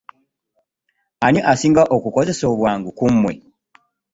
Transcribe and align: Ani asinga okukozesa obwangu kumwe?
Ani 1.25 1.39
asinga 1.51 1.83
okukozesa 1.95 2.43
obwangu 2.53 2.89
kumwe? 2.97 3.33